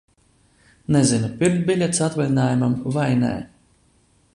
[0.95, 3.33] Nezinu, pirkt biļetes atvaļinājumam vai nē.